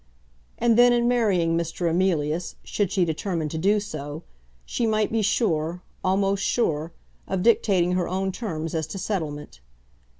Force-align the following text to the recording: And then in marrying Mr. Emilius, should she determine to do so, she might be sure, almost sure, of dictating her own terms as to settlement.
And 0.57 0.77
then 0.79 0.93
in 0.93 1.07
marrying 1.07 1.55
Mr. 1.55 1.87
Emilius, 1.87 2.55
should 2.63 2.91
she 2.91 3.05
determine 3.05 3.49
to 3.49 3.57
do 3.59 3.79
so, 3.79 4.23
she 4.65 4.87
might 4.87 5.11
be 5.11 5.21
sure, 5.21 5.83
almost 6.03 6.43
sure, 6.43 6.91
of 7.27 7.43
dictating 7.43 7.91
her 7.91 8.07
own 8.07 8.31
terms 8.31 8.73
as 8.73 8.87
to 8.87 8.97
settlement. 8.97 9.59